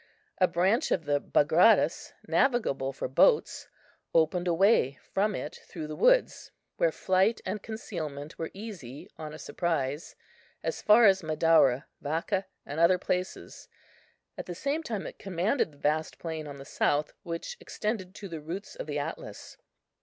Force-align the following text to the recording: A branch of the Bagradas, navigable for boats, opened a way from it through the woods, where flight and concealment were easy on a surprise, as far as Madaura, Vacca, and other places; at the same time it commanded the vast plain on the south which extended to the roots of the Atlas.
A 0.39 0.47
branch 0.47 0.89
of 0.89 1.05
the 1.05 1.19
Bagradas, 1.19 2.11
navigable 2.27 2.91
for 2.91 3.07
boats, 3.07 3.67
opened 4.15 4.47
a 4.47 4.53
way 4.55 4.97
from 5.13 5.35
it 5.35 5.59
through 5.67 5.85
the 5.85 5.95
woods, 5.95 6.49
where 6.77 6.91
flight 6.91 7.39
and 7.45 7.61
concealment 7.61 8.39
were 8.39 8.49
easy 8.51 9.07
on 9.19 9.31
a 9.31 9.37
surprise, 9.37 10.15
as 10.63 10.81
far 10.81 11.05
as 11.05 11.21
Madaura, 11.21 11.85
Vacca, 12.03 12.45
and 12.65 12.79
other 12.79 12.97
places; 12.97 13.67
at 14.39 14.47
the 14.47 14.55
same 14.55 14.81
time 14.81 15.05
it 15.05 15.19
commanded 15.19 15.71
the 15.71 15.77
vast 15.77 16.17
plain 16.17 16.47
on 16.47 16.57
the 16.57 16.65
south 16.65 17.13
which 17.21 17.55
extended 17.59 18.15
to 18.15 18.27
the 18.27 18.41
roots 18.41 18.75
of 18.75 18.87
the 18.87 18.97
Atlas. 18.97 19.55